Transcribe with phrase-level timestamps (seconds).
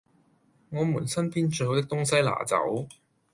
[0.71, 2.87] 我們身邊最好的東西拿走